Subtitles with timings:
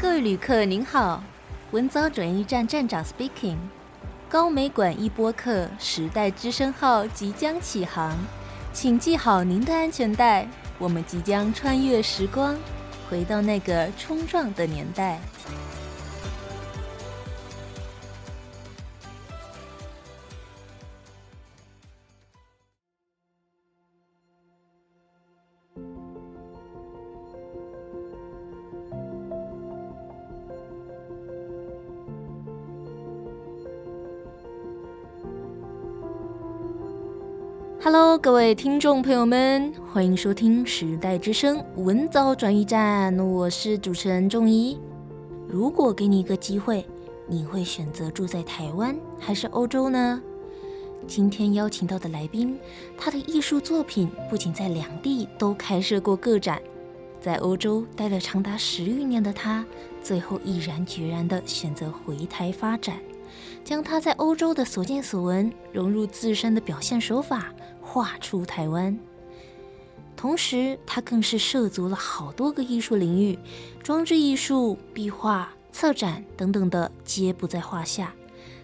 [0.00, 1.20] 各位旅客您好，
[1.72, 3.56] 文藻转运站站长 speaking，
[4.28, 8.16] 高美馆一播客时代之声号即将启航，
[8.72, 10.48] 请系好您的安全带，
[10.78, 12.56] 我们即将穿越时光，
[13.10, 15.18] 回到那个冲撞的年代。
[38.20, 44.76] 各位听众朋友们，欢迎收听《时代之声》文藻转运站，我是主持人仲怡。
[45.48, 46.84] 如果给你一个机会，
[47.28, 50.20] 你会选择住在台湾还是欧洲呢？
[51.06, 52.58] 今天邀请到的来宾，
[52.96, 56.60] 他的艺术作品不仅在两地都开设过个展，
[57.20, 59.64] 在欧洲待了长达十余年的他，
[60.02, 62.98] 最后毅然决然地选择回台发展，
[63.62, 67.52] 将他在欧洲的所见所闻融入自身的表现手法。
[67.98, 68.96] 画出台湾，
[70.14, 73.36] 同时他更是涉足了好多个艺术领域，
[73.82, 78.14] 装置艺术、壁画、策展等等的皆不在话下。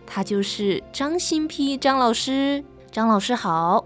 [0.06, 2.62] 他就是张新批张老师，
[2.92, 3.84] 张老师好。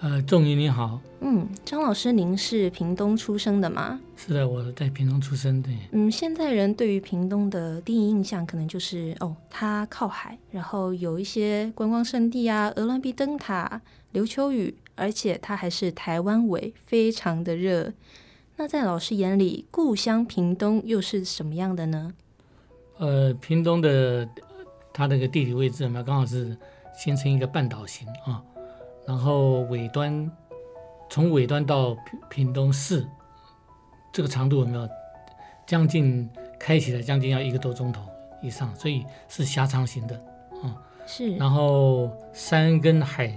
[0.00, 1.00] 呃，仲怡你好。
[1.20, 3.98] 嗯，张老师，您是屏东出生的吗？
[4.14, 5.70] 是的，我在屏东出生的。
[5.92, 13.80] 嗯，现在人对于屏东的第一印象可能就是哦，它靠海，然后有一些观光胜地啊，鹅銮鼻灯塔、
[14.14, 17.92] 琉球屿，而且他还是台湾尾，非常的热。
[18.56, 22.14] 那在老师眼里，故乡屏东又是什么样的呢？
[22.98, 24.28] 呃，屏东的
[24.92, 26.56] 它那个地理位置嘛，刚好是
[26.96, 28.40] 形成一个半岛型啊。
[29.04, 30.30] 然后尾端，
[31.10, 33.04] 从尾端到屏屏东市，
[34.12, 34.88] 这个长度有没有
[35.66, 38.00] 将近开起来将近要一个多钟头
[38.40, 40.14] 以上，所以是狭长型的，
[40.62, 41.34] 啊，是。
[41.36, 43.36] 然后山跟海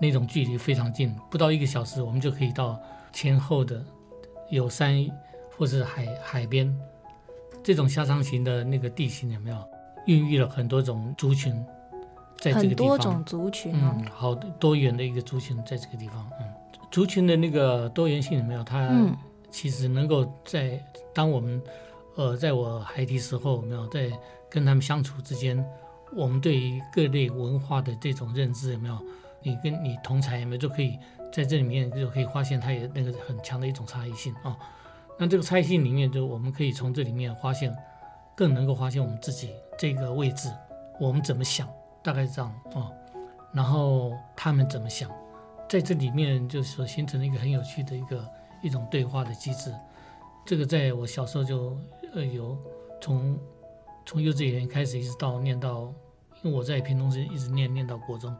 [0.00, 2.80] 那种距离非常近，不到一个小时我们就可以到
[3.12, 3.84] 前后的
[4.50, 4.94] 有山
[5.56, 6.74] 或是海海边，
[7.62, 9.56] 这种狭长型的那个地形有没有
[10.06, 11.54] 孕育了很多种族群？
[12.36, 16.46] 在这个地方，很多种族群，哦，嗯，好多元的一个族群，在这个地方，嗯，
[16.90, 18.62] 族群的那个多元性有没有？
[18.64, 18.90] 它
[19.50, 20.78] 其实能够在
[21.14, 21.62] 当我们，
[22.16, 24.10] 呃，在我孩提时候，有没有在
[24.50, 25.64] 跟他们相处之间，
[26.12, 28.98] 我们对于各类文化的这种认知有没有？
[29.44, 30.98] 你跟你同才有没有就可以
[31.32, 34.58] 在这里面就可以发现它有那个很强的一种差异性啊，
[35.16, 37.72] 那这个差异性里面，就我们可以从这里面发现，
[38.34, 40.50] 更能够发现我们自己这个位置，
[40.98, 41.68] 我们怎么想。
[42.02, 42.92] 大概是这样啊，
[43.50, 45.10] 然后他们怎么想，
[45.66, 48.28] 在这里面就是形成了一个很有趣的一个
[48.62, 49.74] 一种对话的机制。
[50.44, 51.74] 这个在我小时候就
[52.12, 52.58] 呃有
[53.00, 53.38] 从
[54.04, 55.90] 从幼稚园开始一直到念到，
[56.42, 58.36] 因为我在屏东是一直念念到国中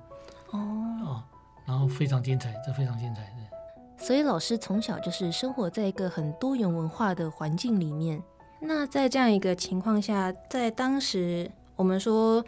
[0.51, 0.94] 哦，
[1.65, 4.05] 然后非常精彩，这非常精彩的。
[4.05, 8.23] 所以老师从小就是生活在一个很多元文化的环境里面。
[8.61, 12.45] 那在这样一个情况下，在当时我们说。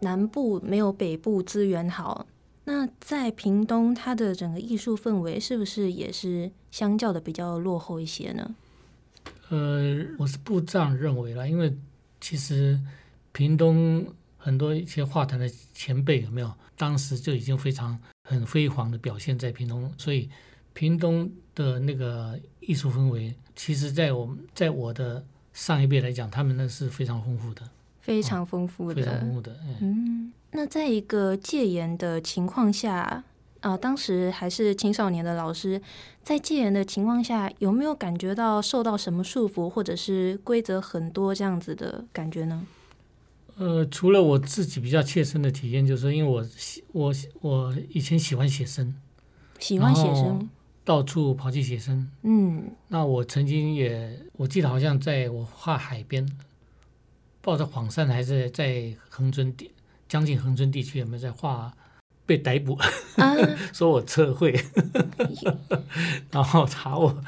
[0.00, 2.26] 南部没有北部资源好，
[2.64, 8.54] 那在屏东，它的整个艺术氛围是不是也是相较的比较落后一些呢？
[9.48, 11.78] 呃，我是不这样认为啦，因为
[12.20, 12.78] 其实
[13.32, 14.04] 屏东
[14.36, 17.98] 很多一些画坛的前辈有没有，当时就已经非常
[18.28, 20.28] 很辉煌的表现在屏东，所以
[20.72, 27.62] 屏东的那个艺术氛围，其实在我们在我的上一辈来讲，他们那是非常丰富的。
[28.00, 29.56] 非常丰富的，非常丰富的。
[29.80, 33.24] 嗯，那在一个戒严的情况下，啊、
[33.60, 35.80] 呃，当时还是青少年的老师，
[36.22, 42.66] 在戒严的情况下，有没有感觉到受到什么束缚，或者是规则很多这样子的感觉呢？
[43.56, 46.44] 呃，除了我自己比较切身的体验，就是说，因为我
[46.92, 48.94] 我我以前喜欢写生，
[49.58, 50.48] 喜欢写生，
[50.84, 52.10] 到处跑去写生。
[52.22, 56.28] 嗯，那我曾经也，我记得好像在我画海边。
[57.40, 59.70] 抱着黄鳝还是在恒春地，
[60.08, 61.70] 将近恒春地区有没有在画？
[62.24, 62.72] 被逮捕，
[63.16, 63.36] 啊、
[63.70, 64.58] 说我测绘，
[66.32, 67.22] 然后查我。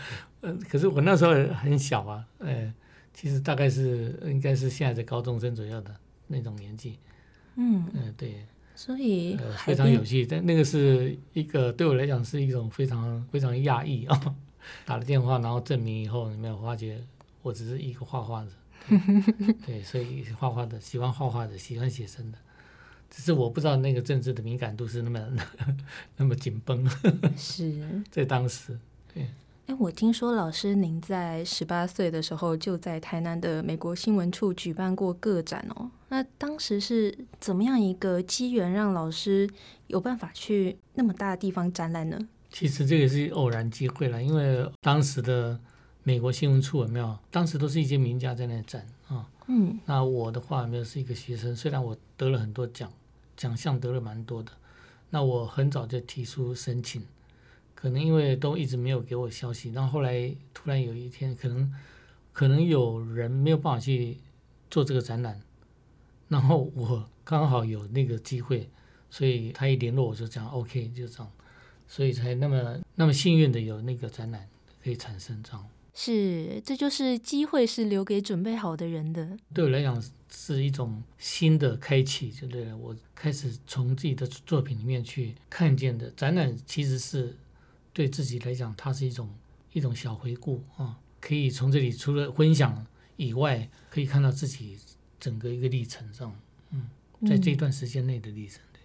[0.71, 2.73] 可是我那时候很小啊，呃，
[3.13, 5.95] 其实大概是应该是现在的高中生左右的
[6.29, 6.99] 那种年纪。
[7.57, 8.45] 嗯嗯、呃，对。
[8.75, 14.37] 所以、呃、非常有趣，但那个是一个对我来讲是一种非常非常讶异啊。
[14.85, 17.03] 打了电话，然后证明以后，你没有发觉
[17.41, 18.51] 我只是一个画画的。
[19.65, 22.39] 对，所以画画的，喜欢画画的，喜欢写生的，
[23.09, 25.27] 只是我不知道那个政治的敏感度是那么
[26.19, 26.87] 那么紧绷。
[27.37, 28.79] 是，在当时，
[29.15, 29.27] 对。
[29.67, 35.91] 哎，我听说老师您在十八岁的时候就在台南的美国新闻处举办过个展哦。
[36.09, 39.51] 那当时是怎么样一个机缘让老师
[39.89, 42.17] 有办法去那么大的地方展览呢？
[42.53, 45.59] 其实这个是偶然机会了，因为当时的
[46.05, 47.19] 美国新闻处有没有？
[47.33, 49.27] 当时都是一些名家在那展啊。
[49.49, 49.81] 嗯。
[49.85, 52.89] 那我的话没有是一个学生，虽然我得了很多奖，
[53.37, 54.53] 奖项得了蛮多的，
[55.11, 57.03] 那我很早就提出申请。
[57.87, 61.73] 可能因为都一直没有给我消息，然后后来突然有一天，可能
[62.33, 64.19] 可能有人没有办法去
[64.69, 65.41] 做这个展览，
[66.27, 68.69] 然后我刚好有那个机会，
[69.09, 71.31] 所以他一联络我就讲 OK，就这样，
[71.87, 74.49] 所以才那么那么幸运的有那个展览
[74.83, 75.65] 可以产生这样。
[75.95, 79.39] 是，这就是机会是留给准备好的人的。
[79.55, 82.77] 对我来讲是一种新的开启，就对了。
[82.77, 87.37] 我开始从自己的作品里面去看见的展览，其实是。
[87.97, 89.31] 对自己来讲，它是一种
[89.73, 94.77] 一种小回顾啊，可以从这里除了分享以外，可以看到自己
[95.19, 96.31] 整个一个历程上，
[96.73, 96.91] 嗯，
[97.27, 98.61] 在这段时间内的历程。
[98.75, 98.81] 对。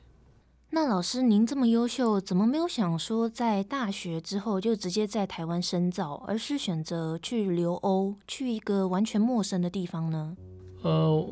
[0.69, 10.37] 那老师您这么优秀，怎么没有想说在大学之后就直接在台湾深造，而是选择去留欧，去一个完全陌生的地方呢？
[10.83, 11.29] 呃，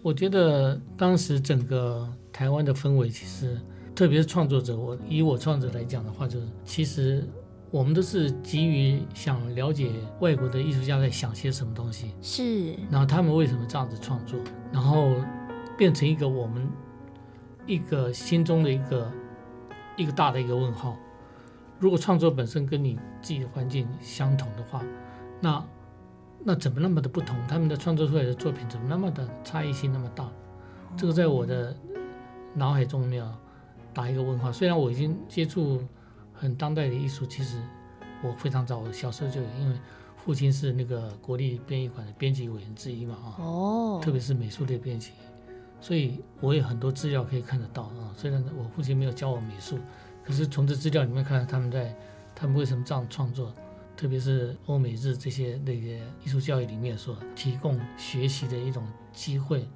[0.00, 3.60] 我觉得当时整个台湾的氛围其实。
[3.94, 7.28] 特别是创作者，我以我创作者来讲的话，就是其实
[7.70, 9.90] 我们都是急于想了解
[10.20, 14.38] 外国的艺术家在想些什么东西，是，然后他们为什么这样子创作，
[14.72, 15.14] 然后
[15.76, 16.66] 变成一个我们
[17.66, 19.12] 一个心中的一个
[19.96, 20.96] 一个大的一个问号。
[21.78, 24.82] 如果创作本身跟你自己的环境相同的话，
[25.40, 25.64] 那
[26.44, 27.36] 那怎么那么的不同？
[27.46, 30.28] 他们的创作出来的作品怎么那么的差异性那么大？
[30.96, 31.76] 这个在我的
[32.54, 33.26] 脑海中没有。
[33.94, 34.50] 打一个问号。
[34.52, 35.82] 虽然我已经接触
[36.32, 37.56] 很当代的艺术，其实
[38.22, 39.76] 我非常早，我小时候就有，因为
[40.16, 45.10] 父亲是那个国立编译馆的编辑委员之一嘛，啊，哦，特别是美术类编辑，
[45.80, 48.14] 所以我有很多资料可以看得到啊。
[48.16, 49.78] 虽然我父亲没有教我美术，
[50.24, 51.94] 可是从这资料里面看到他们在
[52.34, 53.52] 他们为什么这样创作，
[53.96, 59.68] 特别是欧美日这些那些艺术教育里面所提供学习的一种机会，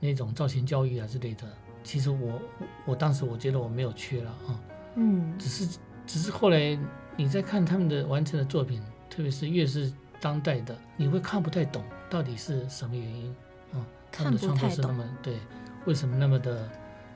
[0.00, 1.46] 那种造型教育啊之类的。
[1.84, 2.40] 其实我
[2.86, 4.58] 我当时我觉得我没有缺了啊，
[4.96, 6.76] 嗯，只是只是后来
[7.14, 13.36] 你在看他们的完成的作品，特别是越是当代的，你会看不太懂到底是什么原因
[13.72, 13.84] 啊？
[14.10, 15.36] 他们的创作是那么对，
[15.84, 16.68] 为什么那么的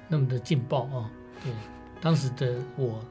[0.06, 1.10] 那么的劲爆啊？
[1.42, 1.50] 对，
[2.00, 3.02] 当时的我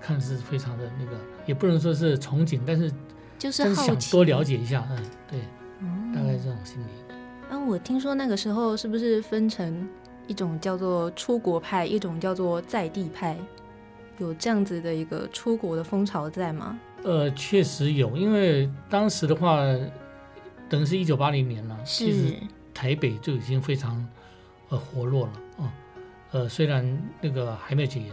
[0.00, 2.90] 看是非常的那个，也不能说是憧憬，但是
[3.38, 5.40] 就是想多了解一下，嗯，对，
[6.14, 6.86] 大概这种心理。
[7.50, 9.88] 嗯，啊，我听说那个时候是不是分成？
[10.26, 13.36] 一种叫做出国派，一种叫做在地派，
[14.18, 16.78] 有这样子的一个出国的风潮在吗？
[17.02, 19.58] 呃，确实有，因为当时的话，
[20.68, 22.34] 等于是一九八零年了，其实
[22.72, 24.06] 台北就已经非常
[24.68, 25.70] 呃活络了啊、嗯。
[26.30, 26.86] 呃，虽然
[27.20, 28.10] 那个还没有解严，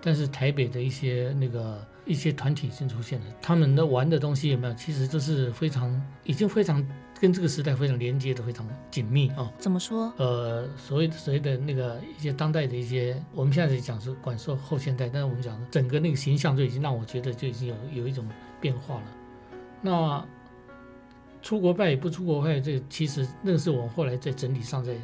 [0.00, 4.74] 但是台北的一些那个一些团体已经出现了，他们的玩的东西有没有？
[4.74, 6.84] 其实都是非常已经非常。
[7.22, 9.48] 跟这个时代非常连接的非常紧密啊！
[9.56, 10.12] 怎么说？
[10.16, 18.28] 呃，所谓的所谓的那个一些当代的一些，我们现在讲是管说后现代，但是我们讲整个那个形象就已经让我觉得就已经有有一种
[18.60, 19.04] 变化了。
[19.80, 20.26] 那
[21.40, 24.96] 出国派也不出国派，这个其实那是我后来在整体上在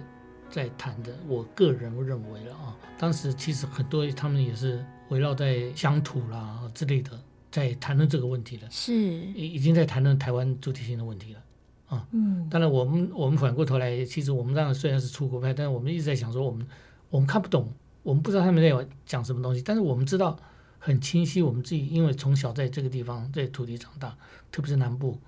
[0.51, 1.17] 在谈的。
[1.29, 7.13] 我个人认为了啊，当时其实很多他们也是围绕在乡土啦之类的，
[7.49, 11.41] 在谈论这个问题了，是已已经在谈论台湾主体性的问题了。
[11.89, 16.67] 啊，嗯，当然，我们我们反过头来，其实我们当然虽然是出国派，但是我们一直在想说，我们
[17.09, 20.39] 我们看不懂，我们不知道他们在讲什么东西，但是我们知道
[20.79, 24.15] 很清晰，我们自己因为从小在这个地方在土地长大，
[24.53, 25.19] 特别是南部，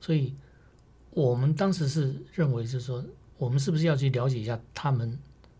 [0.00, 0.34] 所以
[1.10, 3.04] 我们当时是认为就是说，
[3.36, 5.16] 我们是不是要去了解一下他们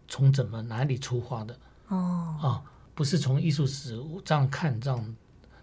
[0.09, 1.57] 从怎么哪里出发的？
[1.87, 2.63] 哦，啊，
[2.97, 5.17] 不是从艺术史这样看，这样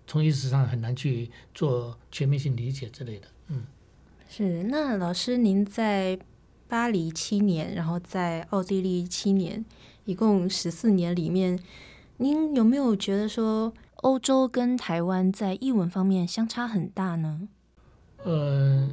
[0.08, 3.66] 从艺术史上很难去做全面性理解之类的，嗯。
[4.38, 6.20] 是，那老师您在
[6.68, 9.64] 巴黎七年，然后在奥地利七年，
[10.04, 11.58] 一共十四年里面，
[12.18, 17.48] 您有没有觉得说欧洲跟台湾在艺文方面相差很大呢？
[18.26, 18.86] 呃，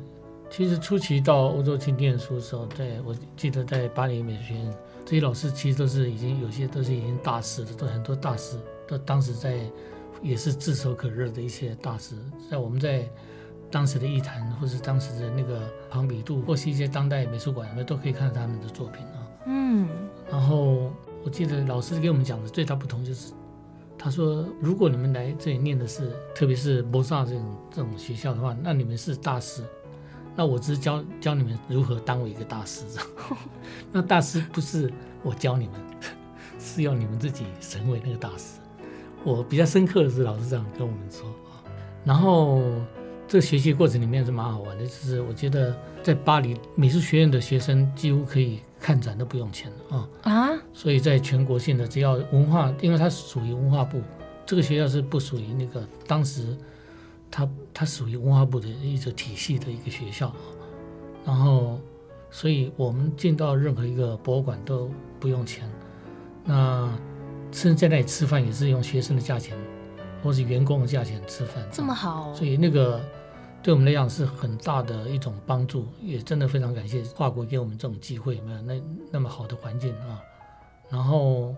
[0.49, 8.57] 其实初期到欧洲去念书的时候，在我记得在巴黎美术学院，这些老师其实都是已经有些都是已经大师了，都很多大师
[8.87, 9.59] 都当时在
[10.23, 12.15] 也是炙手可热的一些大师，
[12.49, 13.11] 在我们在。
[13.73, 19.19] 当时的艺坛，或是当时的那个庞比度，或是一些当代美术馆，我们都可以看到他们的作品啊。
[19.47, 19.89] 嗯。
[20.31, 20.93] 然后
[21.25, 23.33] 我记得老师给我们讲的最大不同就是，
[23.99, 29.65] 他说，如果你们来这里念的是，特别是摩萨这种这种学校的话，那你们是大师。
[30.35, 32.85] 那我只是教教你们如何当为一个大师，
[33.93, 34.91] 那大师不是
[35.23, 35.75] 我教你们，
[36.59, 38.59] 是要你们自己成为那个大师。
[39.25, 41.61] 我比较深刻的是，老师这样跟我们说啊。
[42.03, 42.63] 然后
[43.33, 50.51] 这个学习过程里面是蛮好玩的，就是我觉得在巴黎美术学院的学生几乎可以看展都不用钱啊啊！
[50.75, 54.03] 所以在全国性的，只要文化，因为它属于文化部，
[54.45, 56.55] 这个学校是不属于那个当时。
[57.31, 60.31] 它它属于文化部的一个体系的一个学校，
[61.25, 61.81] 然后，
[62.31, 65.67] 所以我们进到任何一个博物馆都不用钱，
[66.45, 66.87] 那
[67.51, 69.57] 甚至在那里吃饭也是用学生的价钱，
[70.23, 73.01] 或是员工的价钱吃饭，这么好，所以那个
[73.63, 80.21] 对我们来讲是很大的一种帮助，也真的非常感谢法国给我们这种机会，没有那那么好的环境啊，
[80.91, 81.55] 然后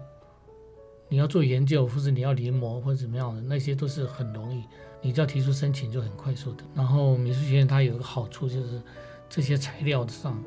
[1.08, 4.64] 你要做研究，或者你要临摹或者怎么样的，那些都是很容易。
[5.00, 6.64] 你只要提出申请就很快速的。
[6.74, 8.82] 然后美术学院它有一个好处就是，
[9.30, 10.42] 这些材料上，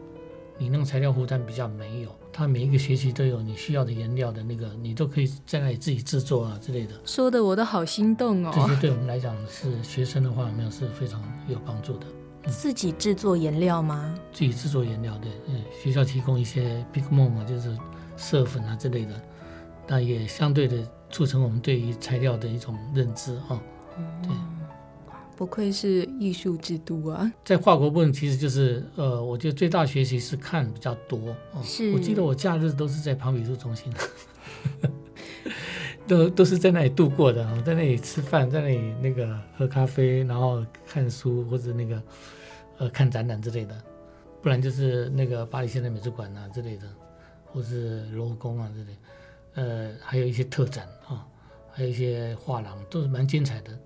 [0.58, 6.94] 你那个材料负担比较没有，它每一个学期都有你需要的颜料的那个，你都可以在那里自己制作啊之类的。
[7.06, 8.52] 说的我都好心动哦。
[8.54, 12.08] 这些对我们来讲是学生的话，没有是非常有帮助的。
[12.44, 14.16] 嗯、自己制作颜料吗？
[14.34, 17.78] 自己制作颜料，对，嗯，学校提供一些 big mom 就是
[18.16, 19.14] 色粉啊之类的，
[19.88, 20.78] 那也相对的
[21.12, 23.62] 促成我们对于材料的一种认知啊。
[24.24, 24.32] 对，
[25.38, 27.32] 不愧是艺术之都啊！
[27.46, 31.20] 在法国部分，其实就是呃，我觉得最大学习是看比较多。
[31.54, 33.94] 哦、是，我记得我假日都是在庞比术中心，
[36.08, 42.02] 都都是在那里度过的，在那里吃饭，在那里那个喝咖啡，然后看书或者那个
[42.80, 43.76] 呃看展览之类的，
[44.42, 46.88] 不然就是那个巴黎现代美术馆啊之类的，
[47.46, 51.22] 或是罗浮宫啊之类的，呃，还有一些特展啊、哦，
[51.72, 53.78] 还有一些画廊，都是蛮精彩的。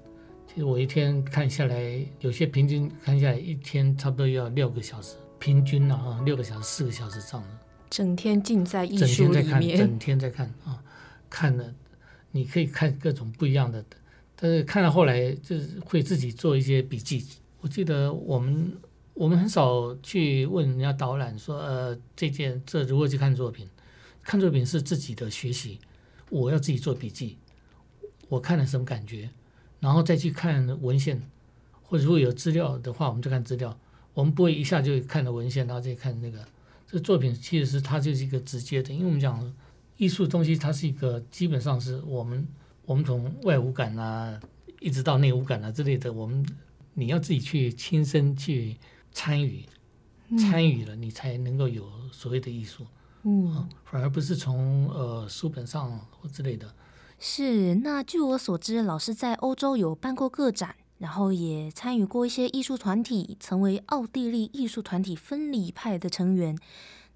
[0.54, 7.58] 其实我一天看下来，有些平均看下来一天差不多要六个小时，平均啊，六个小时、四个小时这样的。
[7.90, 9.78] 整天浸在艺术里面。
[9.78, 10.84] 整天在看，整天在看啊，
[11.30, 11.74] 看了，
[12.32, 13.82] 你可以看各种不一样的，
[14.36, 17.26] 但是看到后来就是会自己做一些笔记。
[17.62, 18.78] 我记得我们
[19.14, 23.66] 我们很少去问人家导览说，呃，这件这如何去看作品？
[24.22, 25.80] 看作品是自己的学习，
[26.30, 27.38] 我要自己做笔记，
[28.28, 29.30] 我看了什么感觉？
[29.82, 31.22] 然后再去看文献，
[31.84, 33.78] 或者如果有资料的话，我们就看资料。
[34.14, 36.46] 我们不会一下就看了文献，然后再看那个。
[36.86, 39.54] 这作品其实是它就是一个直接的，因为我们讲
[39.98, 42.48] 艺术东西，它是一个基本上是我们
[42.86, 44.40] 我们从外五感啊，
[44.80, 46.46] 一直到内五感啊之类的，我们
[46.94, 48.78] 你要自己去亲身去
[49.14, 49.66] 参与，
[50.38, 52.86] 参与了你才能够有所谓的艺术，
[53.24, 56.72] 嗯，反而不是从呃书本上或之类的。
[57.24, 66.58] 是，那据我所知，老师在欧洲有办过个展，然后也参与过一些艺术团体，成为奥地利艺术团体分离派的成员。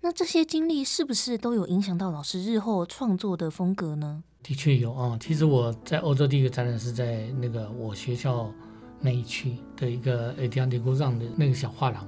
[0.02, 4.24] 那这些经历是不是都有影响到老师日后创作的风格呢？
[4.44, 5.18] 的确有啊。
[5.20, 8.54] 其实我在欧洲第一个展览是在那个我学校
[9.02, 12.08] 那一区的一个埃迪安迪古让的那个小画廊。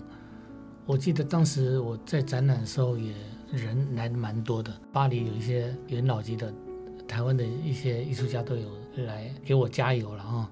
[0.85, 3.11] 我记得当时我在展览的时候，也
[3.51, 4.71] 人来的蛮多的。
[4.93, 6.53] 巴黎有一些元老级的。
[7.07, 8.69] 台湾的一些艺术家都有
[9.05, 10.51] 来给我加油了啊，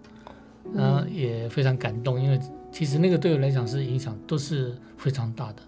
[0.74, 2.40] 然后也非常感动，因为
[2.72, 5.62] 其实那个对我来讲是影响都是非常大的，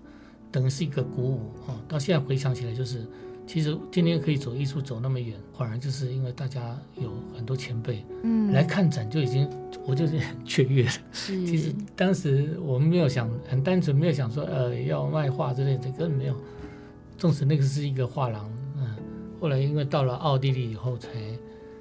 [0.51, 1.75] 等于是一个鼓舞啊。
[1.87, 3.05] 到现在回想起来，就是
[3.45, 9.49] 其实今天可以走艺术走那么远，反而就是因为大家有很多前辈嗯来看展，就已经
[9.85, 10.91] 我就是很 雀跃了。
[11.11, 16.35] 其实当时我们没有想很单纯，没有想说呃要卖画之类的，根本没有。
[17.17, 18.47] 纵使那个是一个画廊。
[19.39, 21.09] 后来因为到了奥地利以后才，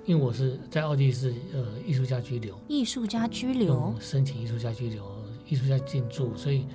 [0.05, 5.05] 因为我是在奥地利是呃艺术家居留，艺术家居留，申请艺术家居留，
[5.49, 6.67] 艺术家进驻，所以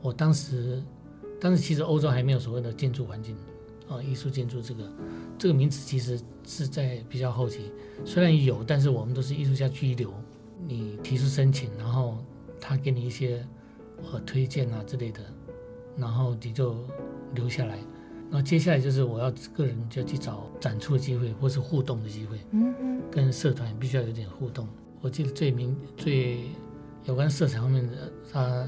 [0.00, 0.82] 我当时，
[1.40, 3.36] 当时其实欧洲还没有所谓的建筑环境，
[3.88, 4.92] 啊，艺术建筑这个
[5.36, 7.72] 这个名词其实是在比较后期，
[8.04, 10.12] 虽然有，但是我们都是艺术家居留，
[10.66, 12.16] 你提出申请，然后
[12.60, 13.44] 他给你一些
[14.12, 15.20] 呃推荐啊之类的，
[15.96, 16.76] 然后你就
[17.34, 17.78] 留下来。
[18.30, 22.38] 那接下来就是我要个人就要去找展出的机会，或是互动的机会。
[22.50, 24.68] 嗯嗯，跟社团必须要有点互动。
[25.00, 26.50] 我记得最名最
[27.04, 28.66] 有关色彩方面的，他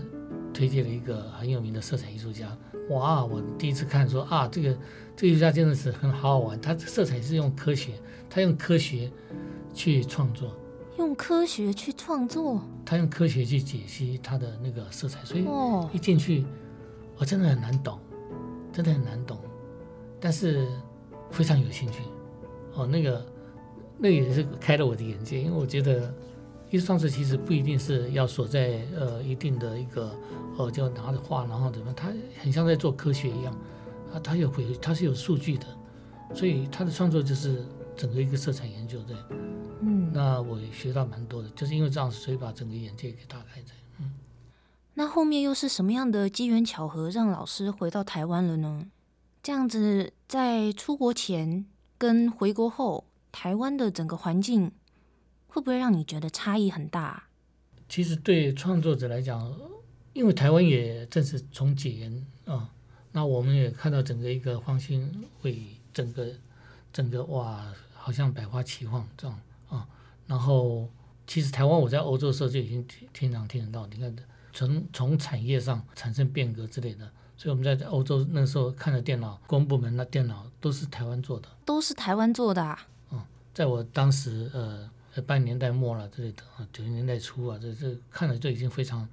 [0.55, 2.57] 推荐了一个很有名的色彩艺术家。
[2.89, 4.77] 哇，我第一次看说啊，这个
[5.15, 6.61] 这个艺术家真的是很好好玩。
[6.61, 7.93] 他色彩是用科学，
[8.31, 9.11] 他用科学
[9.75, 10.55] 去创作。
[10.97, 12.63] 用科学去创作？
[12.85, 15.45] 他用科学去解析他的那个色彩，所以
[15.93, 16.45] 一进去，
[17.17, 17.99] 我真的很难懂，
[18.73, 19.39] 真的很难懂。
[20.21, 20.67] 但是
[21.31, 22.03] 非常有兴趣，
[22.75, 23.25] 哦，那个
[23.99, 26.15] 那也是开了我的眼界，因为我觉得
[26.71, 30.15] 艺术创作其实不一定是要锁在呃一定的一个
[30.59, 33.53] 呃就拿着画然后怎么，它很像在做科学一样
[34.13, 35.67] 啊，它有会它是有数据的，
[36.35, 37.65] 所以他的创作就是
[37.97, 39.17] 整个一个色彩研究对，
[39.81, 44.13] 嗯，那我也学到蛮多的，就是因为这样，所以把整个眼界给打开的，嗯。
[44.95, 48.87] 那后面又是什么样的机缘巧合让老师回到台湾了呢？
[49.43, 51.65] 这样子在出国前
[51.97, 54.71] 跟回国后，台湾的整个环境
[55.47, 57.25] 会不会让你觉得差异很大？
[57.89, 59.59] 其实对创作者来讲，
[60.13, 62.71] 因为台湾也正是从解严啊、
[63.13, 65.59] 那我们也看到整个一个方兴未艾，
[65.95, 66.29] 整个
[66.93, 69.89] 整个哇，好像百花齐放这样啊、
[70.27, 70.91] 然后
[71.27, 74.15] 其实台湾我在欧洲的时候就已经经常听得到，你看
[74.53, 77.11] 从从产业上产生变革之类的。
[77.41, 82.79] 所以我们在欧洲那时候看的电脑，公部门的电脑都是台湾做的，都是台湾做的啊。
[83.11, 84.87] 嗯，在我当时呃
[85.23, 89.09] 八十年代末了之类的啊，九十年代初啊，这这看了就已经非常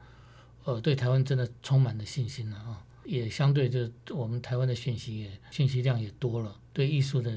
[0.66, 7.32] 呃对台湾真的充满了信心了啊，也相对就我们台湾的讯息也信息量也多了，对艺术的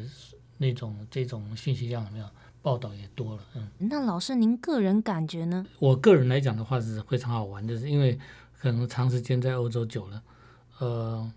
[0.59, 2.27] 那种这种信息量有没有
[2.63, 3.69] 报道也多了，嗯。
[3.79, 5.65] 那老师您个人感觉呢？
[5.79, 8.19] 我个人来讲的话是非常好玩，就是因为
[8.59, 10.21] 可能长时间在欧洲久了。
[10.81, 11.31] 呃，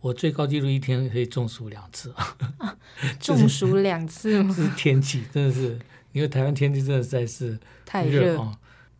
[0.00, 2.36] 我最高纪录一天可以中暑两次啊！
[3.20, 4.52] 中暑两次吗？
[4.56, 5.78] 这是天气，真的是，
[6.12, 8.58] 因为台湾天气真的实在是太热啊。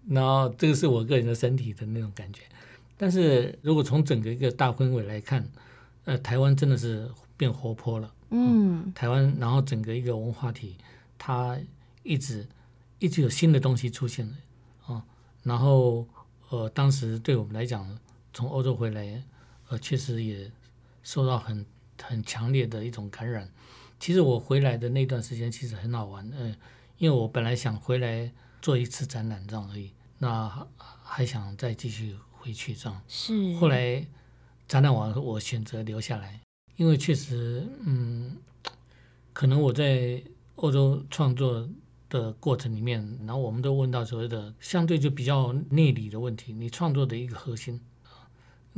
[0.09, 2.43] 然后这个是我个人的身体的那种感觉。
[2.97, 5.49] 但是如果从整个一个大氛围来看，
[6.05, 8.15] 呃，台湾真的是变活泼了。
[8.31, 10.77] 嗯，台湾，然后整个一个文化体，
[11.19, 11.59] 它
[12.05, 12.47] 一直
[13.01, 14.35] 一直有新的东西出现了
[14.87, 15.03] 啊。
[15.43, 16.07] 然后
[16.51, 17.99] 呃，当时对我们来讲，
[18.33, 19.21] 从欧洲回来。
[19.69, 20.51] 呃，确实也
[21.03, 21.65] 受到很
[22.03, 23.51] 很强烈的一种感染。
[24.01, 26.57] 其实我回来的那段时间其实很好玩，嗯、呃，
[26.99, 28.33] 因为我本来想回来
[28.63, 30.67] 做一次展览这样而已，那
[31.03, 33.03] 还想再继续回去这样。
[33.09, 33.55] 是。
[33.57, 34.07] 后来
[34.67, 36.41] 展览完，我选择留下来，
[36.77, 38.37] 因为确实，嗯，
[39.33, 40.23] 可能我在
[40.57, 41.69] 欧洲创作
[42.09, 47.81] 的过程里面，然后我们都问到所谓的相对就比较内里的问题，你创作的一个核心。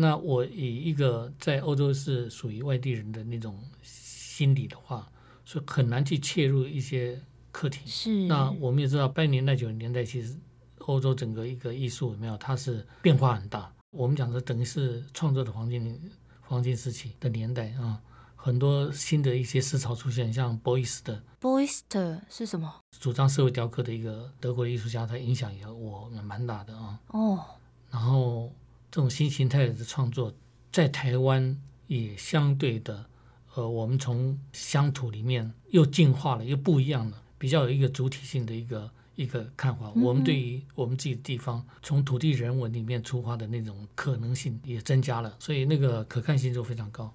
[0.01, 5.07] 那我以一个在欧洲是属于外地人的那种心理的话，
[5.45, 7.21] 是很难去切入一些
[7.53, 7.81] 课题。
[7.85, 8.27] 是。
[8.27, 10.35] 那我们也知道，八零年代、九零年代，其实
[10.79, 13.71] 欧洲整个一个艺术有没有，它是变化很大。
[13.91, 16.11] 我们讲的等于是创作的黄金
[16.41, 18.01] 黄金时期的年代啊，
[18.35, 21.23] 很多新的一些思潮出现，像波伊斯特。
[21.39, 22.75] 波伊斯特是什么？
[22.99, 26.99] 主张社会雕刻的一个德国的艺术家，他影响也我蛮大的啊。
[27.09, 27.45] 哦。
[27.91, 28.51] 然后。
[28.91, 30.35] 这种新形态的创作，
[30.73, 33.07] 在台湾也相对的，
[33.55, 39.91] 呃，我们从乡土里面又进化了，又不一样了，比较有一个主体性的一个一个看法。
[39.93, 47.13] 我们对于我们自己的地方，从土地人文里面出发的那种可能性也增加了，所以那个可看性就非常高。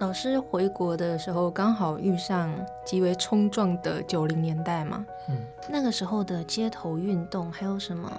[0.00, 2.50] 老师回国的时候，刚好遇上
[2.86, 5.04] 极为冲撞的九零年代嘛。
[5.28, 5.36] 嗯，
[5.68, 8.10] 那个时候的街头运动还有什么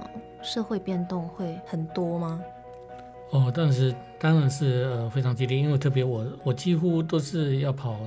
[0.44, 2.40] 社会变动会很多吗？
[3.32, 8.00] 哦，当时当然是呃非常激烈，因为特别我我几乎都是要跑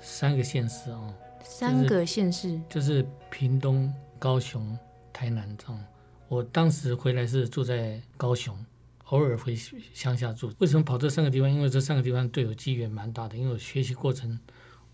[0.00, 4.78] 三个县市啊，哦，三个县市就是屏东、高雄、
[5.12, 5.84] 台南这样。
[6.28, 8.56] 我当时回来是住在高雄。
[9.12, 9.54] 偶尔回
[9.92, 11.50] 乡下住，为什么跑这三个地方？
[11.50, 13.36] 因为这三个地方对我机缘蛮大的。
[13.36, 14.40] 因为我学习过程，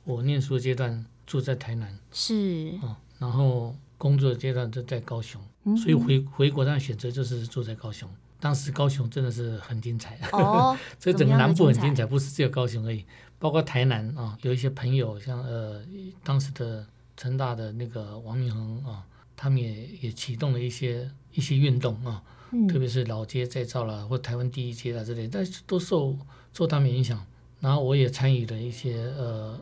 [0.03, 8.11] 我念书的阶段住在台南，是，哦，然后工作的阶段就在高雄，嗯、所以回回国上选择就是住在高雄。
[8.41, 13.05] 当时高雄真的是很精彩，哦， 这整个南部很精彩，不是只有高雄而已，
[13.39, 15.81] 包括台南啊、哦，有一些朋友像呃
[16.25, 16.85] 当时的
[17.17, 19.03] 成大的那个王明恒啊、哦，
[19.37, 22.15] 他们也也启动了一些一些运动啊。
[22.15, 22.23] 哦
[22.69, 26.17] 特别是老街再造了，或台湾第一街啊之类，但是都受
[26.53, 27.25] 受他们影响。
[27.61, 29.59] 然后我也参与了一些呃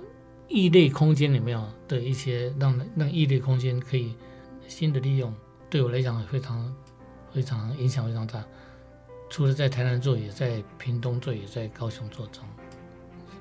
[0.48, 4.14] 异类空间里面的一些让让异类空间可以
[4.68, 5.34] 新的利用，
[5.70, 6.74] 对我来讲非常
[7.32, 8.44] 非常影响非常大。
[9.28, 12.44] 除了在台南做，也在屏东做，也在高雄做，中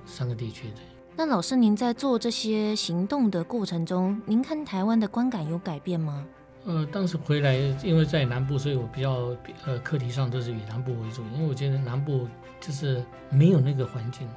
[0.06, 0.78] 三个地区的。
[1.16, 6.26] 那老师您在做这些行动的过程中，您看台湾的观感有改变吗？
[6.66, 12.28] 呃，当时回来，因为在南部，所以我比较呃课题上都是以南部为主，因为我觉得南部
[12.60, 14.28] 就是没有那个环境，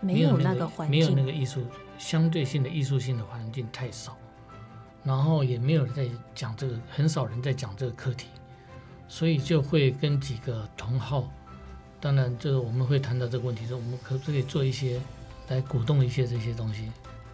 [0.00, 1.66] 没有那个环境，没有那个艺术
[1.98, 4.16] 相对性的艺术性的环境太少，
[5.02, 8.28] 然后也没有人在讲这个，很少人在讲这个课题，
[9.08, 11.28] 所以就会跟几个同好
[12.00, 15.00] 当然就是我们会谈到这个问题，说我们可不可以做一些
[15.48, 16.88] 来鼓动一些这些东西。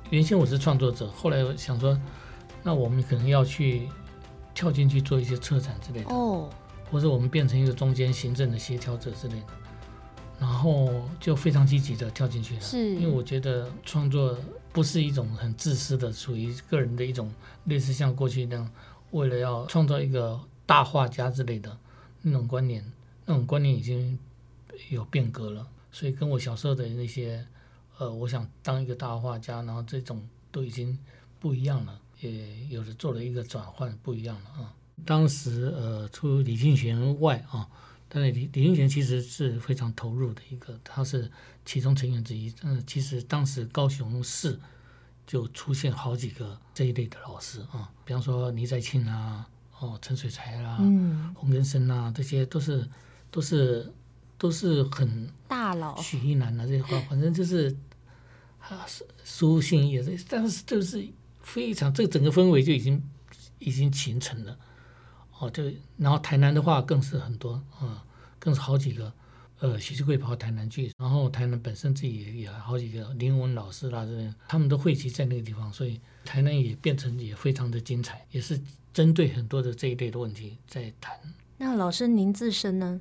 [0.09, 2.00] 原先我是创作者，后来我想说，
[2.62, 3.87] 那我们可能要去
[4.54, 6.48] 跳进去做一些策展之类的，哦，
[6.90, 9.46] 或者我们变成一个中间行政的协调者之类的，
[10.38, 12.60] 然后就非常积极的跳进去了。
[12.60, 14.36] 是，因为我觉得创作
[14.72, 17.32] 不是一种很自私的，属于个人的一种，
[17.64, 18.70] 类似像过去那样，
[19.10, 21.76] 为了要创造一个大画家之类的
[22.22, 22.84] 那种观念。
[23.26, 24.18] 那种观念已经
[24.88, 27.46] 有变革了，所以跟我小时候的那些，
[27.96, 30.98] 呃，我想当一个大画家，然后这种都已经
[31.38, 34.74] 不一样了，也有的做了一个转换，不一样了啊。
[35.04, 37.68] 当时呃，除李俊贤外啊，
[38.09, 41.30] 但是李李俊贤其实是非常投入的一个，他是
[41.64, 42.52] 其中成员之一。
[42.62, 44.59] 嗯，其实当时高雄市
[45.26, 52.88] 就出现好几个这一类的老师啊，比方说倪在庆啊，哦，陈水才啦，嗯，洪根生啊，这些都是。
[53.33, 53.94] 都是
[54.37, 57.70] 都是很大佬，许一南啊，这些话，反正就是，
[58.59, 58.85] 啊，
[59.22, 61.06] 书信也是，但是就是
[61.42, 63.03] 非常，这个整个氛围就已经
[63.59, 64.59] 已经形成了，
[65.38, 65.64] 哦，就
[65.96, 67.98] 然后台南的话更是很多，啊、嗯，
[68.38, 69.12] 更是好几个，
[69.59, 78.61] 呃，徐志贵跑台南去，然后台南本身自己也也好几个林文老师啦，这些他们都汇集在那个地方，所以台南也变成也非常的精彩，也是
[78.92, 81.18] 针对很多的这一类的问题在谈。
[81.59, 83.00] 那老师您自身呢？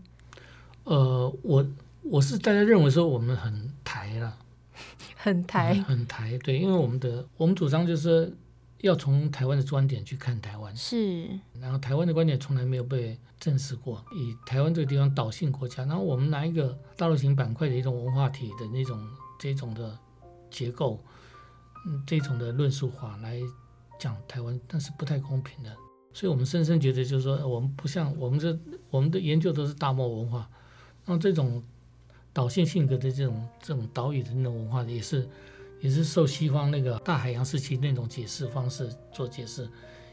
[0.83, 1.65] 呃，我
[2.03, 4.37] 我是大家认为说我们很台了，
[5.15, 8.35] 很台，嗯，很台，对，因为我们的我们主张就是
[8.79, 11.27] 要从台湾的观点去看台湾，是，
[11.59, 19.05] 然后台湾的观点从来没有被证实过，以台湾这个地方岛性国家，然后我们拿一个大陆型板块的一种文化体的那种
[19.37, 19.97] 这种的
[20.49, 21.03] 结构，
[21.85, 23.39] 嗯，这种的论述法来
[23.99, 25.75] 讲台湾，但是不太公平的，
[26.13, 28.57] 所以我们深深觉得就是说我们不像我们这
[28.89, 30.49] 我们的研究都是大漠文化。
[31.05, 31.63] 那这种
[32.39, 35.27] 岛性性格的这种这种岛屿的那种文化，也是
[35.81, 39.69] 也是受西方那个大海洋时期那种解释方式做解释，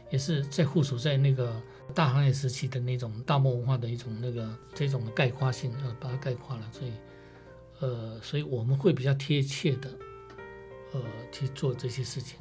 [0.09, 1.55] 也是在附属在那个
[1.95, 6.69] 大航海时期的那种大漠文化的一种那个这种的概括性，呃，把它概括了。
[6.73, 6.91] 所以，
[7.79, 9.89] 呃，所以我们会比较贴切的，
[10.91, 12.39] 呃，去做这些事情。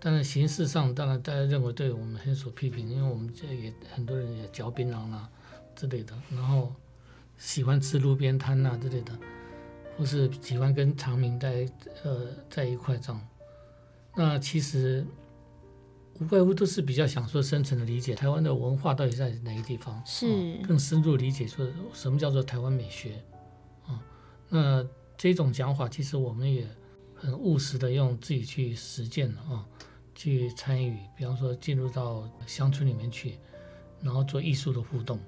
[0.00, 5.28] 当然形式上，当然大家认为对我们很所批评，因为我们这也很多人也嚼槟榔啦
[5.76, 6.72] 之类的，然后。
[7.38, 9.16] 喜欢吃路边摊呐之类的，
[9.96, 11.66] 或是喜欢跟长明在
[12.02, 13.28] 呃在一块这样，
[14.16, 15.06] 那其实
[16.20, 23.22] 无外乎都是比较想说深层的理解台湾的文化到底在哪个地方，是、哦、更深入理解说什么叫做台湾美学
[23.86, 24.00] 啊、哦。
[24.48, 26.66] 那这种讲法其实我们也
[27.14, 29.64] 很务实的用自己去实践啊、哦，
[30.14, 33.38] 去参与，比方说进入到乡村里面去，
[34.02, 35.20] 然后做艺术的互动。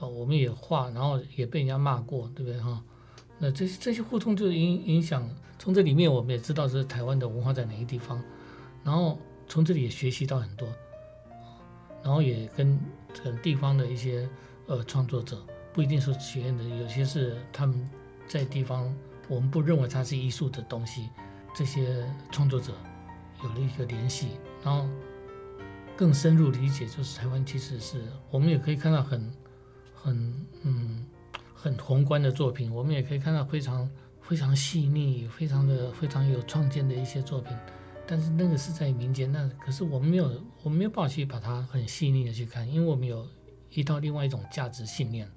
[0.00, 2.80] 哦，我们也画，然后也被人家骂过，对不对哈？
[3.38, 8.22] 那这些这些互动就影影响，从这里面我们也知道是台湾的文化在哪个地方，
[8.84, 10.68] 然后从这里也学习到很多，
[12.02, 12.78] 然后也跟
[13.12, 14.28] 这个地方的一些
[14.66, 15.40] 呃创作者，
[15.72, 17.88] 不一定是学院的，有些是他们
[18.26, 18.92] 在地方
[19.28, 21.08] 我们不认为它是艺术的东西，
[21.54, 22.72] 这些创作者
[23.42, 24.28] 有了一个联系，
[24.64, 24.88] 然后
[25.96, 29.28] 更深入理解，就是台湾其实是我们也可以看到很。
[30.02, 31.04] 很嗯，
[31.54, 33.88] 很宏观的作品，我们也可以看到非常
[34.20, 37.56] 非常细腻、非常的非常有创建的一些作品。
[38.06, 43.28] 但是那个是在民间，那可是我们没有，我们没有办法去把它很细腻的去看，因为我们有
[43.70, 45.30] 一套另外一种价值信念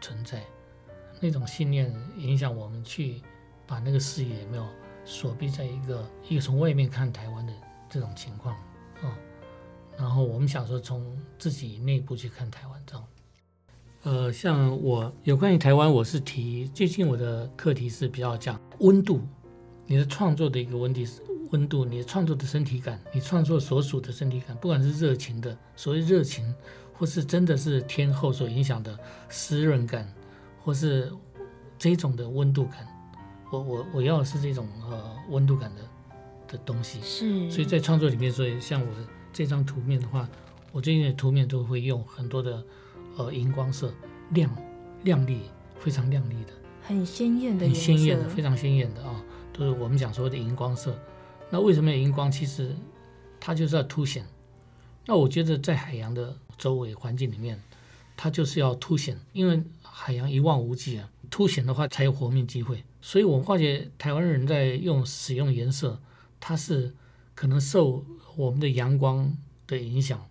[0.00, 0.42] 存在，
[1.20, 3.20] 那种信念影响我们去
[3.66, 4.66] 把那个视野没有
[5.04, 7.52] 锁闭在一个一个从外面看台湾的
[7.90, 8.56] 这种情况
[9.02, 9.14] 啊、
[9.98, 13.04] 然后我们想说从自己内部去看台湾这样。
[14.04, 19.20] 呃，像我有关于台湾，我是提最近我的课题是比较讲温度，
[19.86, 26.54] 你的创作的一个问题是温度，你的创作的身体感，你创作所属的身体感，不管是热情的，所谓热情，
[26.92, 28.96] 或是真的是天后所影响的
[29.28, 30.08] 湿润感，
[30.62, 31.12] 或是
[31.76, 32.86] 这种的温度感，
[33.50, 35.82] 我我我要的是这种呃温度感的
[36.52, 37.00] 的东西。
[37.02, 38.86] 是，所以在创作里面，所以像我
[39.32, 40.28] 这张图面的话，
[40.70, 42.64] 我最近的图面都会用很多的。
[43.18, 43.92] 呃，荧光色，
[44.30, 44.48] 亮、
[45.02, 45.40] 亮丽，
[45.76, 50.96] 非常亮丽的，很鲜艳的，很鲜艳的，非常鲜艳的啊，都是我们讲说的荧光色。
[51.50, 52.30] 那为什么有荧光？
[52.30, 52.76] 其实
[53.40, 54.24] 它就是要凸显。
[55.04, 57.60] 那我觉得在海洋的周围环境里面，
[58.16, 62.84] 它就是要凸显，因为海洋一望无际啊，凸显的话才有活命机会。
[63.02, 66.00] 所以我们发觉台湾人在用使用颜色，
[66.38, 66.94] 它是
[67.34, 68.04] 可能受
[68.36, 70.24] 我们的阳光的影响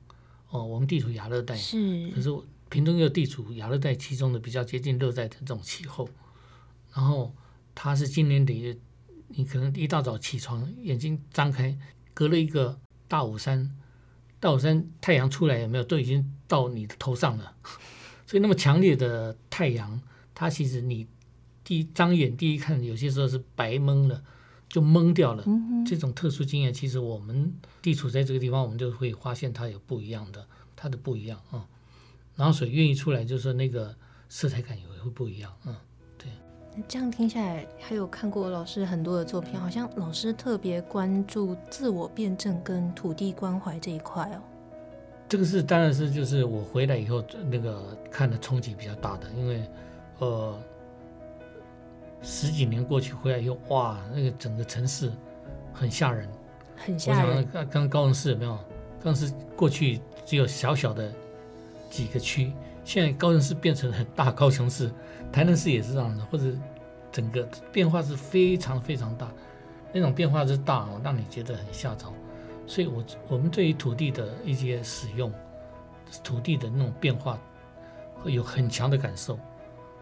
[0.51, 0.63] 哦。
[0.63, 2.29] 我们地处亚热带，是，可是。
[2.69, 6.09] 屏东又地处亚热带其中的比较接近热带的这种气候，
[6.93, 7.33] 然后
[7.73, 8.77] 它是今年的，
[9.29, 11.77] 你可能一大早起床，眼睛张开，
[12.13, 13.69] 隔了一个大武山，
[14.39, 17.55] 大武山太阳出来有没有，都已经到你的头上了。
[18.27, 20.01] 所以那么强烈的太阳，
[20.35, 21.07] 它其实你
[21.63, 24.23] 第一张眼第一看，有些时候是白蒙了，
[24.67, 25.45] 就蒙掉了。
[25.85, 31.53] 这种特殊经验，其实我们地处在这个地方，我们就会发现它有不一样的，它的不一样啊。
[31.53, 31.65] 嗯
[32.37, 33.93] 然后水孕育出来，就是那个
[34.29, 35.75] 色彩感也会不一样，嗯，
[36.17, 36.29] 对。
[36.87, 44.39] 这样听下来，还有看过老师很多的作品，好像老师特别关注自我辩证跟土地关怀这一块哦。
[45.27, 49.67] 这个是当然是就是我回来以后那个看的冲击比较大的，因为
[50.19, 50.55] 呃
[52.21, 55.11] 十几年过去回来以后，哇，那个整个城市
[55.73, 56.29] 很吓人，
[56.75, 57.37] 很吓人。
[57.37, 58.55] 我想刚高雄市有没有？
[59.03, 61.11] 高雄市过去只有小小的。
[61.89, 62.51] 几个区，
[62.83, 64.91] 现在高雄市变成很大高雄市，
[65.31, 66.45] 台南市也是这样的，或者
[67.11, 69.31] 整个变化是非常非常大，
[69.93, 72.05] 那种变化之大哦，让你觉得很吓着。
[72.65, 75.31] 所以我，我们对于土地的一些使用，
[76.23, 77.39] 土地的那种变化，
[78.21, 79.39] 会有很强的感受。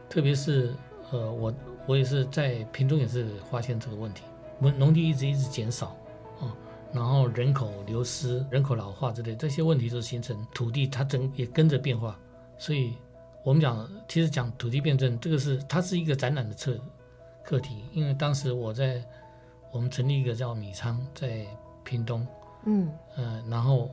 [0.10, 0.74] 特别是，
[1.12, 1.54] 呃，我
[1.86, 4.24] 我也是在屏东也是发现这个问题，
[4.60, 5.96] 我们农地一直一直减少
[6.40, 6.50] 啊。
[6.96, 12.18] 然后人口流失、人口老化之类这些问题，就形成土地它整也跟着变化。
[12.58, 12.94] 所以，
[13.44, 16.80] 我们讲，其实讲土地辩证，这个是它是一个展览的策
[17.44, 17.84] 课题。
[17.92, 19.04] 因为当时我在
[19.74, 21.46] 我们成立一个叫米仓，在
[21.84, 22.26] 屏东，
[22.66, 23.92] 嗯呃，然后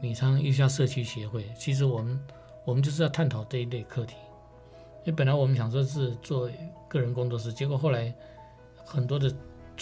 [0.00, 2.18] 米仓玉下社区协会，其实我们
[2.64, 4.16] 我们就是要探讨这一类课题。
[5.04, 6.48] 因为本来我们想说是做
[6.88, 8.10] 个人工作室，结果后来
[8.86, 9.30] 很多的。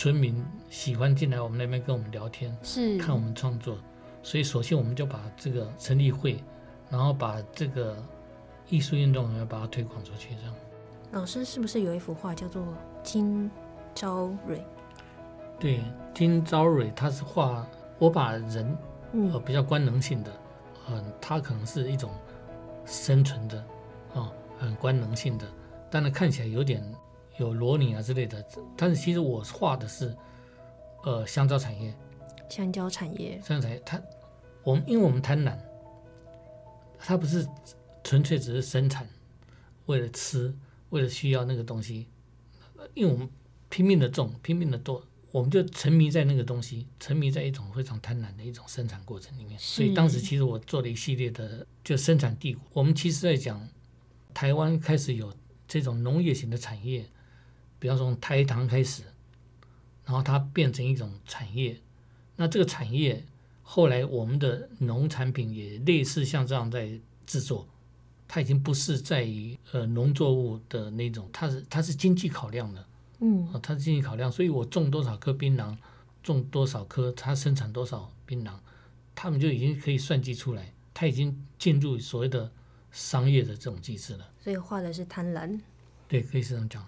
[0.01, 3.77] 村民喜欢进来我们那边跟我们聊天，是看我们创作，
[4.23, 6.43] 所以首先我们就把这个成立会，
[6.89, 8.03] 然后把这个
[8.71, 10.31] 艺术运动要把它推广出去。
[10.37, 10.55] 这样，
[11.13, 12.63] 老师是不是有一幅画叫做
[13.03, 13.51] 《金
[13.95, 14.57] 朝蕊》？
[15.59, 15.83] 对，
[16.15, 17.67] 金朝蕊，它是画
[17.99, 18.75] 我把人
[19.13, 20.33] 呃比较官能性的，
[20.89, 22.11] 嗯，它可能是一种
[22.87, 23.63] 生存的
[24.15, 25.45] 啊，很官能性的，
[25.91, 26.83] 但是看起来有点。
[27.41, 28.45] 有罗宁啊之类的，
[28.77, 30.15] 但是其实我画的是，
[31.05, 31.95] 呃，香蕉产业。
[32.51, 33.41] 香蕉产业。
[33.43, 34.01] 香蕉产业，它，
[34.63, 35.57] 我们因为我们贪婪，
[36.99, 37.49] 它不是
[38.05, 39.09] 纯粹只是生产，
[39.87, 40.55] 为了吃，
[40.91, 42.07] 为了需要那个东西，
[42.93, 43.27] 因为我们
[43.71, 49.59] 拼命的种，拼命的多，我们就沉迷在那个东西，沉迷在一种非常贪婪的一种生产过程里面。
[49.59, 52.63] 所以当时其实我做了一系列的就生产帝国。
[52.75, 53.67] 我们其实在讲，
[54.35, 55.33] 台湾开始有
[55.67, 57.07] 这种农业型的产业。
[57.81, 59.03] 比方说从台糖开始，
[60.05, 61.77] 然后它变成一种产业，
[62.37, 63.25] 那这个产业
[63.63, 67.67] 后来我们的农产品也类似像这样在制作，
[68.29, 72.87] 它已经不是在于呃农作物的那种，它是它是经济考量的，
[73.21, 75.77] 嗯，它是经济考量，所以我种多少颗槟榔，
[76.23, 78.53] 种多少颗，它生产多少槟榔，
[79.15, 82.51] 他们就已经可以算计出来，它已经进入所谓的
[82.91, 84.29] 商业的这种机制了。
[84.43, 85.61] 所以画的是贪婪，
[86.09, 86.87] 对，可以是这样讲。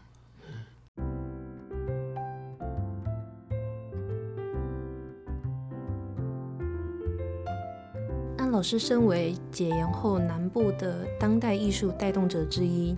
[8.52, 12.94] 老师身为解严后南部的当代艺术带动者之一，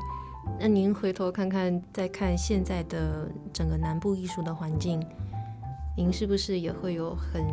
[0.59, 5.01] 那您回头看看，再看现在的整个南部艺术的环境，
[5.97, 7.47] 您是不是也会有很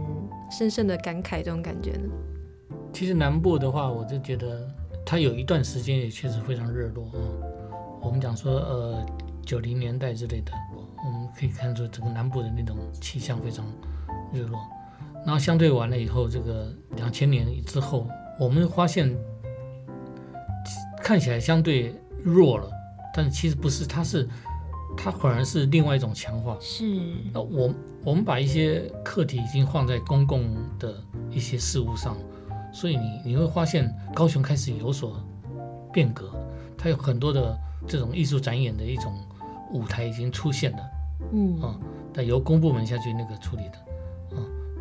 [0.49, 2.09] 深深的感慨这种感觉呢？
[2.91, 4.67] 其实南部的话，我就觉得
[5.05, 7.21] 它有一段时间也确实非常热络啊。
[8.01, 9.05] 我们讲说，呃，
[9.45, 10.51] 九零年代之类的，
[11.05, 13.63] 我们可以看出整个南部的那种气象非常
[14.33, 14.59] 热络。
[15.25, 18.07] 然后相对完了以后，这个两千年之后，
[18.39, 19.15] 我们发现
[21.01, 22.69] 看起来相对弱了，
[23.13, 24.27] 但是其实不是，它是
[24.97, 26.57] 它反而是另外一种强化。
[26.59, 26.83] 是。
[27.31, 30.95] 那我我们把一些课题已经放在公共的
[31.29, 32.17] 一些事物上，
[32.73, 35.23] 所以你你会发现高雄开始有所
[35.93, 36.31] 变革，
[36.77, 37.57] 它有很多的
[37.87, 39.13] 这种艺术展演的一种
[39.71, 40.79] 舞台已经出现了。
[41.31, 41.61] 嗯。
[41.61, 41.79] 啊，
[42.11, 43.73] 但由公部门下去那个处理的。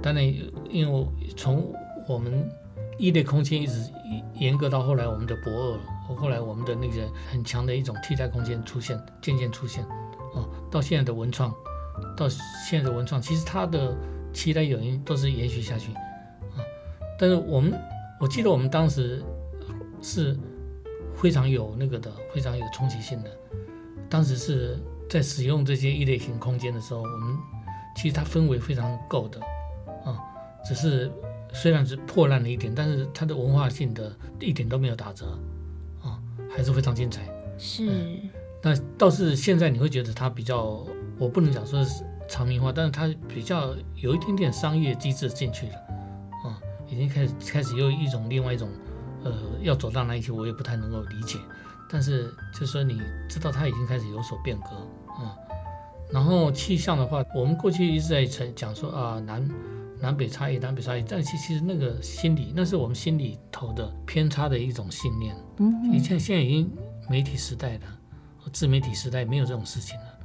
[0.02, 0.24] 当然，
[0.70, 1.72] 因为从
[2.08, 2.50] 我们
[2.98, 3.90] 异类空间一直
[4.34, 9.84] 严格到后来，我们的博二，后来我们的那个很强的一种替代空间出现，渐渐出现，
[10.34, 11.54] 啊，到现在的文创，
[12.16, 13.96] 到现在的文创，其实它的
[14.32, 16.64] 期待有因都是延续下去，啊，
[17.18, 17.78] 但是我们，
[18.18, 19.22] 我记得我们当时
[20.02, 20.36] 是
[21.14, 23.30] 非常有那个的，非常有冲击性的，
[24.08, 27.36] 当时是在使用这些异类型空间的时候，我们
[27.96, 29.40] 其实它氛围非常够的。
[30.64, 31.10] 只是
[31.52, 35.26] 虽然是破烂了一点，但是它的文化性的一点都没有打折，
[36.02, 36.20] 啊
[36.54, 37.28] 还是非常精彩。
[37.58, 37.84] 是，
[38.62, 40.86] 那、嗯、倒是现在你会觉得它比较，
[41.18, 45.74] 我不能讲说是长明化，但是它比较有一点点商业机制进去了，
[46.44, 48.68] 啊、嗯，已经开始开始又一种另外一种，
[49.24, 51.38] 呃，要走到哪一些我也不太能够理解，
[51.90, 54.76] 但是就是说你知道它已经开始有所变革，
[55.14, 55.56] 啊、嗯，
[56.12, 59.48] 然后气象的话，我们过去一直在讲说啊南。
[60.00, 65.36] 南北差异，南北差异，但其其实那个心理，那是我们心里头的偏差的一种信念。
[65.58, 66.70] 嗯，你像现在已经
[67.08, 67.82] 媒体时代了，
[68.50, 70.18] 自媒体时代没有这种事情了。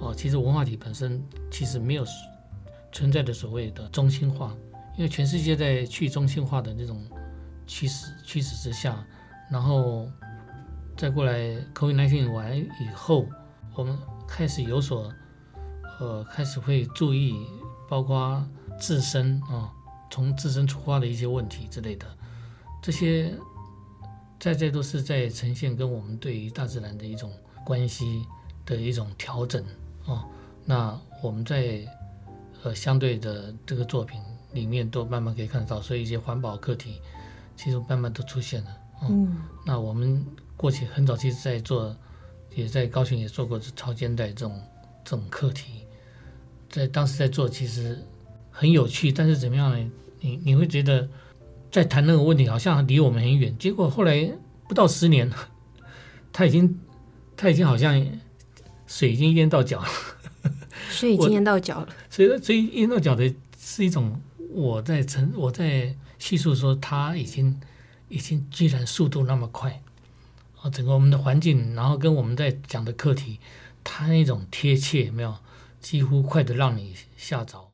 [0.00, 2.04] 哦，其实文化体本身其实没有
[2.90, 4.52] 存在的所谓的中心化，
[4.96, 7.00] 因为全世界在去中心化的那种
[7.66, 9.06] 趋势趋势之下，
[9.48, 10.08] 然后
[10.96, 13.26] 再过来 COVID-19 完以后，
[13.76, 15.12] 我们开始有所
[16.00, 17.46] 呃，开始会注意，
[17.88, 18.44] 包括。
[18.78, 19.72] 自身啊，
[20.10, 22.06] 从自身出发的一些问题之类的，
[22.82, 23.32] 这些
[24.38, 27.32] 在这都是在呈现跟我们对于大自然的一种
[27.64, 28.24] 关系
[28.66, 29.64] 的一种调整
[30.04, 30.26] 啊。
[30.64, 31.80] 那我们在
[32.62, 34.20] 呃相对的这个作品
[34.52, 37.00] 里面都慢慢可以看得到，所以一些环保课题
[37.56, 38.76] 其实慢慢都出现了。
[39.08, 40.24] 嗯，那我们
[40.56, 41.96] 过去很早期在做，
[42.54, 44.60] 也在高雄也做过超肩带这种
[45.04, 45.86] 这种课题，
[46.68, 48.04] 在当时在做其实。
[48.52, 49.90] 很有趣，但是怎么样呢？
[50.20, 51.08] 你你会觉得
[51.70, 54.30] 在谈那个问题好像离我们很远，结果后来
[54.68, 55.28] 不到十年，
[56.32, 56.78] 他已经
[57.36, 58.06] 他已经好像
[58.86, 59.88] 水已经淹到脚了，
[60.88, 61.88] 水已经淹到脚了。
[62.08, 67.58] 所以所以淹到脚的是一种我在陈我在叙述说他已经
[68.08, 69.82] 已经居然速度那么快
[70.60, 73.40] 啊，整个我们的环境，然后跟我们在讲的课题，
[73.82, 75.34] 他那种贴切没有，
[75.80, 77.71] 几乎快的让你吓着。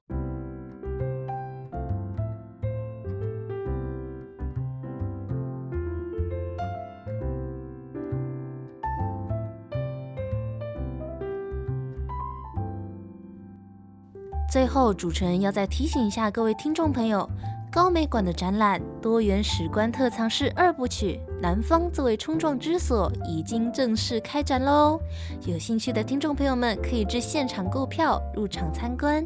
[14.50, 17.28] 最后，主持人要再提醒一下各位听众朋友，
[17.70, 24.98] 高美馆的展览《多元史观特藏室二部曲：南方作为冲撞之所》已经正式开展喽！
[25.46, 29.22] 有兴趣的听众朋友们可以至现场购票入场参观。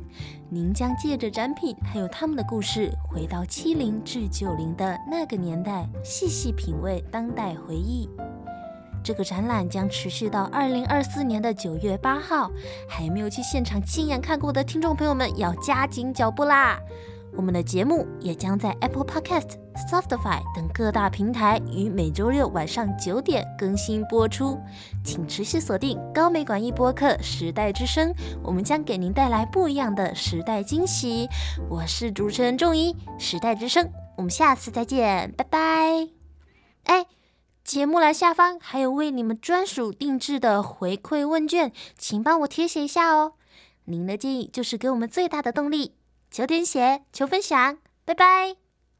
[0.50, 8.10] 您将借着展品还有他们的故事，回到七零至九零的那个年代，细细品味当代回忆。
[9.02, 12.50] 这个展览将持续到二零二四年的九月八号，
[12.88, 16.78] 还没有去现场亲眼看过的听众朋友们要加紧脚步啦！
[17.34, 24.60] 我们的节目也将在 Apple Podcast、Spotify 等各大平台于每周六晚上九点更新播出，
[25.02, 31.26] 请持续锁定高美馆一播客时代之声，我们将给您带来不一样的时代惊喜。
[31.70, 35.58] 我是主持人仲怡，时代之声，我们下次再见，拜拜！
[36.84, 37.06] 哎。
[37.64, 43.34] 节目栏下方还有为你们专属定制的回馈问卷，请帮我填写一下哦。
[43.84, 45.94] 您的建议就是给我们最大的动力，
[46.30, 48.61] 求填写，求分享，拜拜。